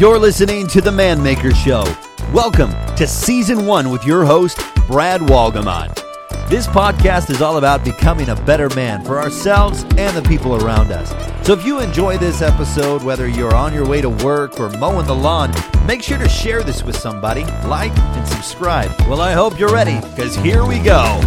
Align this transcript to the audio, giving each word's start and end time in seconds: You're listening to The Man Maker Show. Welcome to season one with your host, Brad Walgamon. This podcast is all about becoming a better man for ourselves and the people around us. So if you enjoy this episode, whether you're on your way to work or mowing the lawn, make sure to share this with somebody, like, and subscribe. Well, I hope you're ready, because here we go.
You're 0.00 0.18
listening 0.18 0.66
to 0.68 0.80
The 0.80 0.90
Man 0.90 1.22
Maker 1.22 1.54
Show. 1.54 1.84
Welcome 2.32 2.70
to 2.96 3.06
season 3.06 3.66
one 3.66 3.90
with 3.90 4.02
your 4.02 4.24
host, 4.24 4.58
Brad 4.86 5.20
Walgamon. 5.20 5.94
This 6.48 6.66
podcast 6.66 7.28
is 7.28 7.42
all 7.42 7.58
about 7.58 7.84
becoming 7.84 8.30
a 8.30 8.34
better 8.34 8.70
man 8.70 9.04
for 9.04 9.18
ourselves 9.18 9.84
and 9.98 10.16
the 10.16 10.26
people 10.26 10.56
around 10.64 10.90
us. 10.90 11.10
So 11.46 11.52
if 11.52 11.66
you 11.66 11.80
enjoy 11.80 12.16
this 12.16 12.40
episode, 12.40 13.02
whether 13.02 13.28
you're 13.28 13.54
on 13.54 13.74
your 13.74 13.86
way 13.86 14.00
to 14.00 14.08
work 14.08 14.58
or 14.58 14.70
mowing 14.70 15.06
the 15.06 15.14
lawn, 15.14 15.52
make 15.86 16.02
sure 16.02 16.16
to 16.16 16.30
share 16.30 16.62
this 16.62 16.82
with 16.82 16.96
somebody, 16.96 17.44
like, 17.66 17.92
and 17.98 18.26
subscribe. 18.26 18.90
Well, 19.00 19.20
I 19.20 19.32
hope 19.32 19.58
you're 19.58 19.70
ready, 19.70 20.00
because 20.00 20.34
here 20.34 20.64
we 20.64 20.78
go. 20.78 21.20